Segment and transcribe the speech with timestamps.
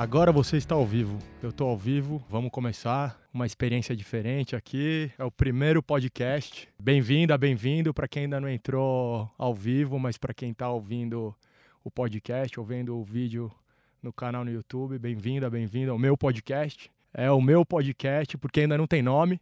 [0.00, 1.18] Agora você está ao vivo.
[1.42, 2.24] Eu estou ao vivo.
[2.26, 5.12] Vamos começar uma experiência diferente aqui.
[5.18, 6.66] É o primeiro podcast.
[6.82, 11.36] Bem-vinda, bem-vindo para quem ainda não entrou ao vivo, mas para quem está ouvindo
[11.84, 13.52] o podcast, ouvindo o vídeo
[14.02, 16.90] no canal no YouTube, bem-vinda, bem-vindo ao meu podcast.
[17.12, 19.38] É o meu podcast porque ainda não tem nome.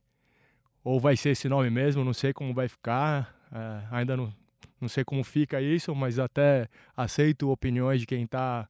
[0.82, 3.32] Ou vai ser esse nome mesmo, não sei como vai ficar.
[3.52, 4.34] É, ainda não,
[4.80, 8.68] não sei como fica isso, mas até aceito opiniões de quem está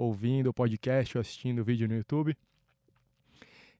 [0.00, 2.36] ouvindo o podcast ou assistindo o vídeo no YouTube.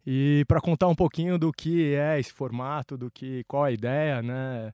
[0.07, 4.23] E para contar um pouquinho do que é esse formato, do que qual a ideia,
[4.23, 4.73] né?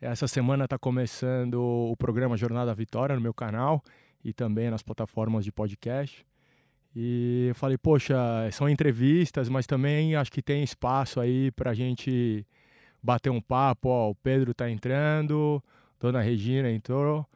[0.00, 3.82] Essa semana está começando o programa Jornada Vitória no meu canal
[4.24, 6.26] e também nas plataformas de podcast.
[6.94, 8.16] E eu falei, poxa,
[8.52, 12.46] são entrevistas, mas também acho que tem espaço aí para a gente
[13.02, 13.88] bater um papo.
[13.88, 15.62] Ó, o Pedro está entrando,
[15.98, 17.26] Dona Regina entrou.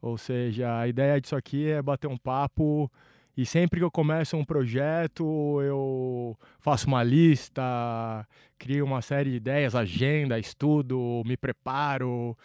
[0.00, 2.90] Ou seja, a ideia disso aqui é bater um papo
[3.36, 8.26] e sempre que eu começo um projeto, eu faço uma lista,
[8.58, 12.36] crio uma série de ideias, agenda, estudo, me preparo.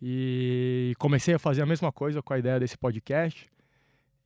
[0.00, 3.48] E comecei a fazer a mesma coisa com a ideia desse podcast.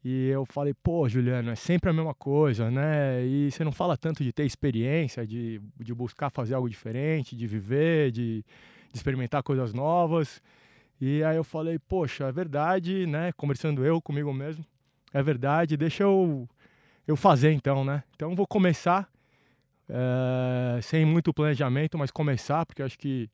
[0.02, 3.24] E eu falei, pô, Juliano, é sempre a mesma coisa, né?
[3.24, 7.46] E você não fala tanto de ter experiência, de, de buscar fazer algo diferente, de
[7.46, 8.44] viver, de,
[8.92, 10.42] de experimentar coisas novas.
[11.00, 13.32] E aí eu falei, poxa, é verdade, né?
[13.32, 14.64] Conversando eu comigo mesmo,
[15.12, 16.48] é verdade, deixa eu,
[17.06, 18.02] eu fazer então, né?
[18.14, 19.08] Então vou começar,
[19.88, 23.28] é, sem muito planejamento, mas começar, porque acho que.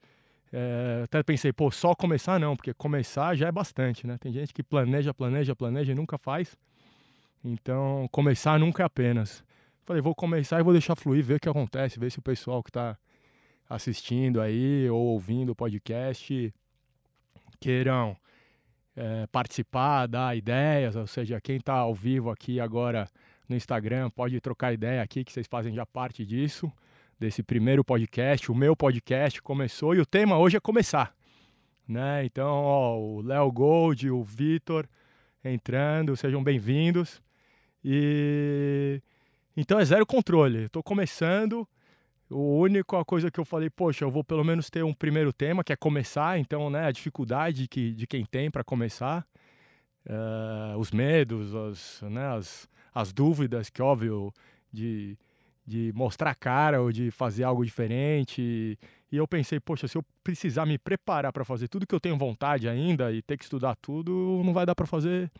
[0.55, 4.19] É, até pensei, pô, só começar não, porque começar já é bastante, né?
[4.19, 6.59] Tem gente que planeja, planeja, planeja e nunca faz.
[7.43, 9.43] Então, começar nunca é apenas.
[9.85, 12.63] Falei, vou começar e vou deixar fluir, ver o que acontece, ver se o pessoal
[12.63, 12.99] que está
[13.69, 16.53] assistindo aí ou ouvindo o podcast
[17.63, 18.17] queiram
[18.97, 23.09] é, participar, dar ideias, ou seja, quem está ao vivo aqui agora
[23.49, 26.71] no Instagram pode trocar ideia aqui, que vocês fazem já parte disso,
[27.21, 28.51] desse primeiro podcast.
[28.51, 31.15] O meu podcast começou e o tema hoje é começar.
[31.87, 32.25] Né?
[32.25, 34.89] Então, ó, o Léo Gold, o Vitor
[35.45, 37.23] entrando, sejam bem-vindos.
[37.85, 39.01] E
[39.57, 40.65] então é zero controle.
[40.65, 41.69] Estou começando
[42.33, 45.63] o único coisa que eu falei, poxa, eu vou pelo menos ter um primeiro tema,
[45.63, 49.27] que é começar, então, né, a dificuldade que, de quem tem para começar,
[50.07, 54.33] uh, os medos, as, né, as, as dúvidas, que óbvio,
[54.73, 55.17] de,
[55.67, 58.79] de mostrar a cara ou de fazer algo diferente.
[59.11, 62.17] E eu pensei, poxa, se eu precisar me preparar para fazer tudo que eu tenho
[62.17, 65.31] vontade ainda e ter que estudar tudo, não vai dar para fazer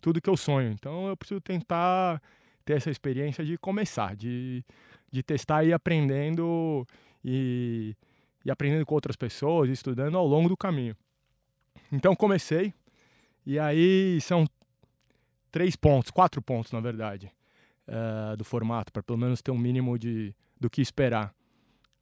[0.00, 0.70] tudo que eu sonho.
[0.70, 2.22] Então eu preciso tentar
[2.64, 4.64] ter essa experiência de começar, de
[5.10, 6.86] de testar e aprendendo
[7.24, 7.94] e,
[8.44, 10.96] e aprendendo com outras pessoas, estudando ao longo do caminho.
[11.92, 12.72] Então comecei
[13.44, 14.44] e aí são
[15.52, 17.30] três pontos, quatro pontos na verdade,
[17.88, 21.32] uh, do formato, para pelo menos ter um mínimo de, do que esperar.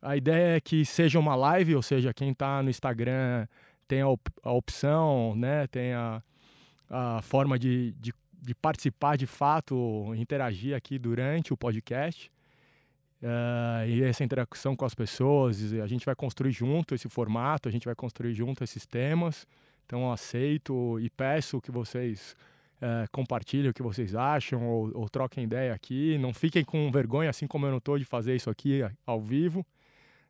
[0.01, 3.47] A ideia é que seja uma live, ou seja, quem está no Instagram
[3.87, 6.23] tem a, op a, opção, né, tem a,
[6.91, 12.31] a forma de, de, de, participar de fato, interagir aqui durante o podcast.
[13.23, 17.73] Uh, e essa interação com as pessoas, a gente vai construir junto esse formato, a
[17.73, 19.47] gente vai construir junto esses temas.
[19.87, 22.37] Então, aceito e peço que vocês
[22.77, 26.19] uh, compartilhem o que vocês acham ou, ou, troquem ideia aqui.
[26.19, 29.65] Não fiquem com vergonha, assim como eu não estou, de fazer isso aqui ao vivo.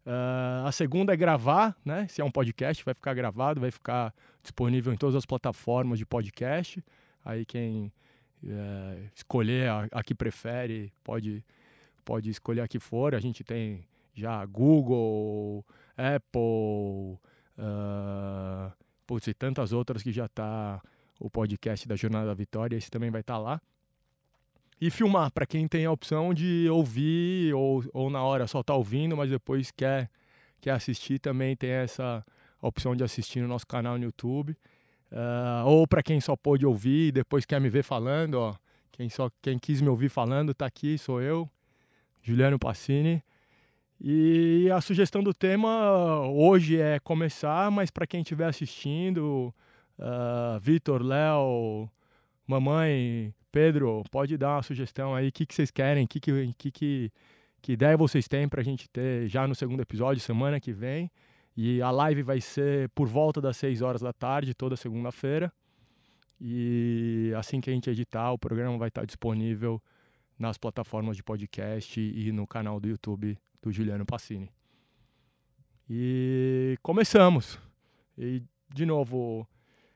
[0.06, 2.06] Uh, a segunda é gravar, né?
[2.08, 6.06] Se é um podcast, vai ficar gravado, vai ficar disponível em todas as plataformas de
[6.06, 6.84] podcast.
[7.24, 7.92] Aí quem
[9.16, 11.42] escolher a, a que prefere pode
[12.04, 13.14] pode escolher a que for.
[13.14, 15.64] A gente tem já Google,
[15.96, 17.18] Apple,
[17.58, 18.72] uh,
[19.06, 20.80] putz, e tantas outras que já está
[21.18, 22.76] o podcast da Jornada da Vitória.
[22.76, 23.60] Esse também vai estar tá lá.
[24.80, 28.74] E filmar, para quem tem a opção de ouvir ou, ou na hora só tá
[28.74, 30.10] ouvindo, mas depois quer,
[30.60, 32.24] quer assistir, também tem essa
[32.60, 34.56] opção de assistir no nosso canal no YouTube.
[35.10, 38.54] Uh, ou para quem só pôde ouvir e depois quer me ver falando, ó,
[38.90, 41.48] quem, só, quem quis me ouvir falando, tá aqui, sou eu.
[42.24, 43.22] Juliano Passini.
[44.00, 49.54] E a sugestão do tema hoje é começar, mas para quem estiver assistindo,
[49.98, 51.88] uh, Vitor, Léo,
[52.46, 57.12] mamãe, Pedro, pode dar uma sugestão aí, o que, que vocês querem, que, que, que,
[57.62, 61.10] que ideia vocês têm para a gente ter já no segundo episódio, semana que vem.
[61.56, 65.52] E a live vai ser por volta das 6 horas da tarde, toda segunda-feira.
[66.40, 69.80] E assim que a gente editar, o programa vai estar disponível
[70.38, 74.50] nas plataformas de podcast e no canal do YouTube do Juliano Passini.
[75.88, 77.58] E começamos.
[78.16, 78.42] E,
[78.72, 79.46] de novo,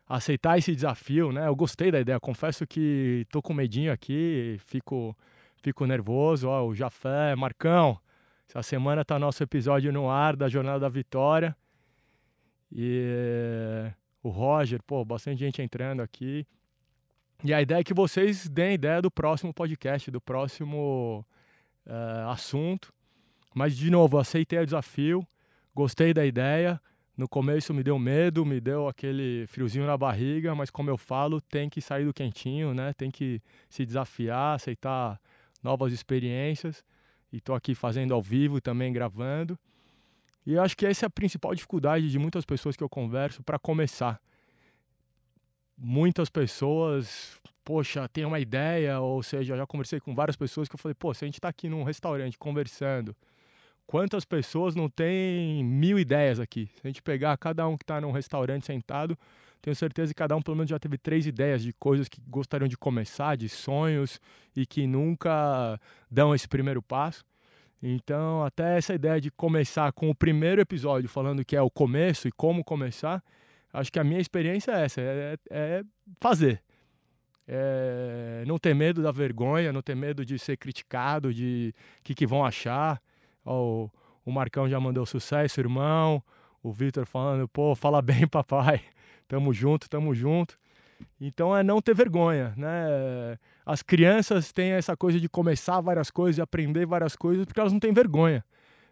[0.07, 1.47] aceitar esse desafio, né?
[1.47, 5.17] Eu gostei da ideia, confesso que tô com medinho aqui, fico
[5.63, 6.49] fico nervoso.
[6.49, 7.99] Ó, o Jafé, Marcão,
[8.49, 11.57] essa semana tá nosso episódio no ar da Jornada da Vitória.
[12.71, 13.91] E
[14.23, 16.47] o Roger, pô, bastante gente entrando aqui.
[17.45, 21.25] E a ideia é que vocês deem ideia do próximo podcast, do próximo
[21.87, 22.93] uh, assunto.
[23.55, 25.27] Mas, de novo, aceitei o desafio,
[25.73, 26.81] gostei da ideia.
[27.17, 31.41] No começo me deu medo, me deu aquele friozinho na barriga, mas como eu falo,
[31.41, 32.93] tem que sair do quentinho, né?
[32.93, 35.21] Tem que se desafiar, aceitar
[35.63, 36.85] novas experiências.
[37.33, 39.57] E tô aqui fazendo ao vivo também, gravando.
[40.45, 43.43] E eu acho que essa é a principal dificuldade de muitas pessoas que eu converso
[43.45, 44.21] para começar.
[45.81, 50.79] Muitas pessoas, poxa, tem uma ideia, ou seja, já conversei com várias pessoas que eu
[50.79, 53.15] falei, pô, se a gente está aqui num restaurante conversando,
[53.87, 56.69] quantas pessoas não tem mil ideias aqui?
[56.75, 59.17] Se a gente pegar cada um que está num restaurante sentado,
[59.63, 62.67] tenho certeza que cada um pelo menos já teve três ideias de coisas que gostariam
[62.67, 64.21] de começar, de sonhos
[64.57, 67.25] e que nunca dão esse primeiro passo.
[67.81, 72.27] Então, até essa ideia de começar com o primeiro episódio falando que é o começo
[72.27, 73.23] e como começar,
[73.73, 75.83] acho que a minha experiência é essa, é, é
[76.21, 76.63] fazer.
[77.47, 82.15] É não ter medo da vergonha, não ter medo de ser criticado, de o que,
[82.15, 83.01] que vão achar.
[83.45, 83.89] Ó,
[84.25, 86.23] o, Marcão já mandou sucesso, irmão.
[86.63, 88.83] O Vitor falando, pô, fala bem, papai.
[89.27, 90.59] Tamo junto, tamo junto.
[91.21, 93.39] Então é não ter vergonha, né?
[93.65, 97.81] As crianças têm essa coisa de começar várias coisas aprender várias coisas porque elas não
[97.81, 98.45] têm vergonha.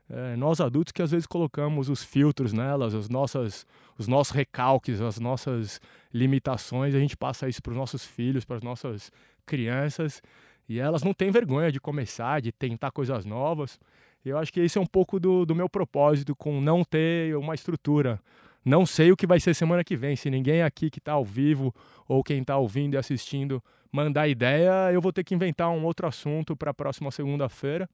[0.08, 3.66] É, nós adultos que às vezes colocamos os filtros nelas, as nossas,
[3.98, 5.80] os nossos recalques, as nossas
[6.14, 9.10] limitações, a gente passa isso para os nossos filhos, para as nossas
[9.44, 10.22] crianças,
[10.68, 13.78] e elas não têm vergonha de começar, de tentar coisas novas.
[14.24, 17.54] Eu acho que esse é um pouco do, do meu propósito com não ter uma
[17.54, 18.20] estrutura.
[18.64, 20.16] Não sei o que vai ser semana que vem.
[20.16, 21.72] Se ninguém aqui que está ao vivo
[22.08, 23.62] ou quem está ouvindo e assistindo
[23.92, 27.88] mandar ideia, eu vou ter que inventar um outro assunto para a próxima segunda-feira.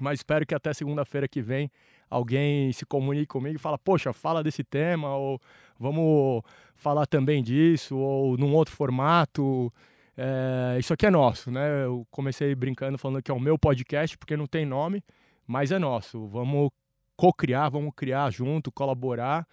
[0.00, 1.70] Mas espero que até segunda-feira que vem
[2.10, 5.40] alguém se comunique comigo e fala, poxa, fala desse tema, ou
[5.78, 6.42] vamos
[6.74, 9.72] falar também disso, ou num outro formato.
[10.16, 11.84] É, isso aqui é nosso, né?
[11.84, 15.02] Eu comecei brincando falando que é o meu podcast, porque não tem nome
[15.46, 16.26] mas é nosso.
[16.26, 16.70] Vamos
[17.16, 19.46] co-criar, vamos criar junto, colaborar.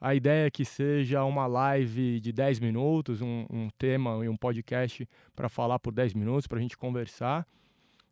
[0.00, 4.36] A ideia é que seja uma live de 10 minutos, um, um tema e um
[4.36, 7.46] podcast para falar por 10 minutos, para a gente conversar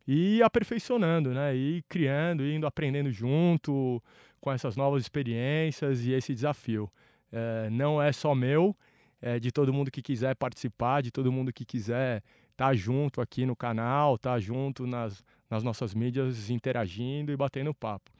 [0.06, 1.54] e aperfeiçoando, né?
[1.54, 4.02] E criando, indo aprendendo junto
[4.40, 6.90] com essas novas experiências e esse desafio.
[7.32, 8.76] É, não é só meu,
[9.20, 13.20] é de todo mundo que quiser participar, de todo mundo que quiser estar tá junto
[13.20, 18.10] aqui no canal, estar tá junto nas, nas nossas mídias interagindo e batendo papo.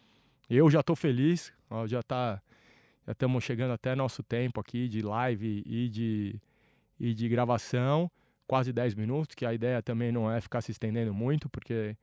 [0.49, 2.43] Eu já estou feliz, ó, já tá,
[3.07, 6.41] já estamos chegando até nosso tempo aqui de live e de,
[6.99, 8.11] e de gravação,
[8.51, 11.97] quase 10 minutos, que a ideia também não é ficar se estendendo muito, porque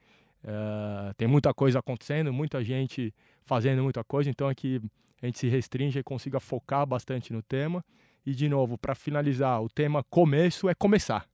[0.45, 3.13] uh, tem muita coisa acontecendo, muita gente
[3.43, 4.81] fazendo muita coisa, então aqui
[5.21, 7.83] a gente se restringe e consiga focar bastante no tema.
[8.25, 11.27] E de novo, para finalizar, o tema começo é começar.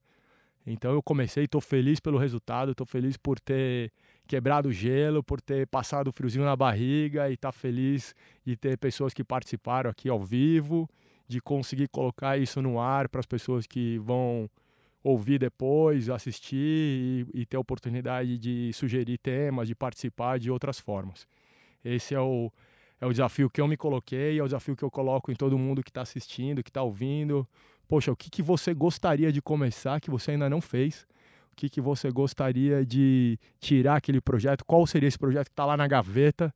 [0.66, 3.92] Então eu comecei, estou feliz pelo resultado, estou feliz por ter
[4.26, 8.58] quebrado o gelo, por ter passado o friozinho na barriga e estar tá feliz de
[8.58, 10.90] ter pessoas que participaram aqui ao vivo,
[11.28, 14.50] de conseguir colocar isso no ar para as pessoas que vão
[15.04, 20.80] ouvir depois, assistir e, e ter a oportunidade de sugerir temas, de participar de outras
[20.80, 21.28] formas.
[21.84, 22.52] Esse é o,
[23.02, 25.58] é o desafio que eu me coloquei, é o desafio que eu coloco em todo
[25.58, 27.48] mundo que está assistindo, que está ouvindo
[27.88, 31.06] poxa, o que, que você gostaria de começar que você ainda não fez?
[31.52, 34.66] O que, que você gostaria de tirar aquele projeto?
[34.66, 36.52] Qual seria esse projeto que está lá na gaveta?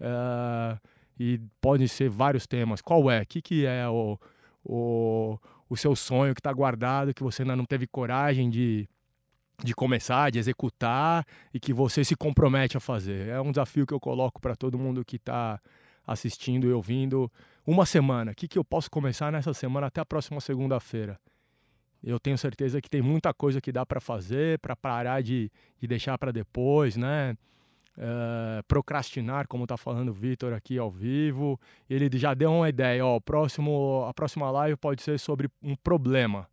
[0.00, 0.80] Uh,
[1.18, 2.82] e podem ser vários temas.
[2.82, 3.22] Qual é?
[3.22, 4.18] O que, que é o,
[4.64, 5.38] o,
[5.70, 8.88] o seu sonho que está guardado, que você ainda não teve coragem de,
[9.62, 11.24] de começar, de executar
[11.54, 13.28] e que você se compromete a fazer?
[13.28, 15.60] É um desafio que eu coloco para todo mundo que está
[16.04, 17.30] assistindo e ouvindo
[17.64, 18.32] uma semana.
[18.32, 21.20] O que, que eu posso começar nessa semana até a próxima segunda-feira?
[22.02, 25.86] Eu tenho certeza que tem muita coisa que dá para fazer, para parar de, de
[25.86, 27.36] deixar para depois, né?
[27.98, 31.60] Uh, procrastinar, como está falando o Vitor aqui ao vivo.
[31.88, 36.48] Ele já deu uma ideia, ó, próximo, a próxima live pode ser sobre um problema,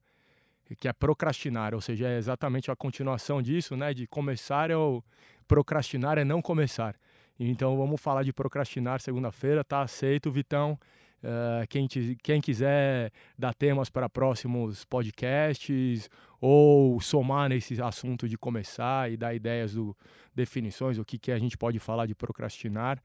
[0.79, 3.94] que é procrastinar, ou seja, é exatamente a continuação disso, né?
[3.94, 5.03] De começar ou
[5.48, 6.96] procrastinar é não começar.
[7.39, 10.77] Então vamos falar de procrastinar segunda-feira, tá aceito, Vitão.
[11.24, 16.10] Uh, quem, te, quem quiser dar temas para próximos podcasts
[16.40, 19.98] ou somar nesse assunto de começar e dar ideias do
[20.36, 23.02] definições, o que, que a gente pode falar de procrastinar,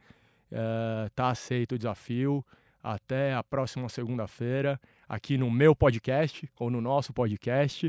[0.53, 2.45] uh, tá aceito o desafio.
[2.85, 4.79] Até a próxima segunda-feira,
[5.09, 7.87] aqui no meu podcast ou no nosso podcast.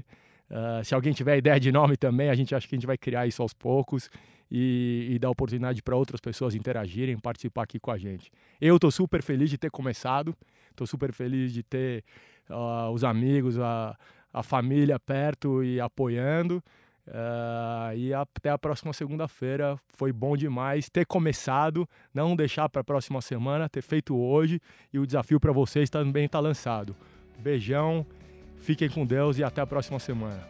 [0.50, 2.98] Uh, se alguém tiver ideia de nome também, a gente acha que a gente vai
[2.98, 4.08] criar isso aos poucos
[4.55, 8.31] e, e dar oportunidade para outras pessoas interagirem, participar aqui com a gente.
[8.62, 10.36] Eu estou super feliz de ter começado,
[10.69, 12.03] estou super feliz de ter
[12.51, 13.98] uh, os amigos, a,
[14.31, 16.63] a família perto e apoiando.
[17.05, 22.83] Uh, e até a próxima segunda-feira foi bom demais ter começado, não deixar para a
[22.83, 24.62] próxima semana, ter feito hoje
[24.93, 26.95] e o desafio para vocês também está lançado.
[27.39, 28.05] Beijão,
[28.57, 30.48] fiquem com Deus e até a próxima semana.